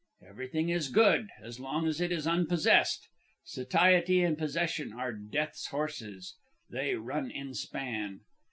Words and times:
Everything 0.27 0.69
is 0.69 0.89
good... 0.89 1.29
as 1.43 1.59
long 1.59 1.85
as 1.85 2.01
it 2.01 2.11
is 2.11 2.25
unpossessed. 2.25 3.07
Satiety 3.43 4.23
and 4.23 4.35
possession 4.35 4.91
are 4.93 5.13
Death's 5.13 5.67
horses; 5.67 6.37
they 6.71 6.95
run 6.95 7.29
in 7.29 7.53
span. 7.53 8.21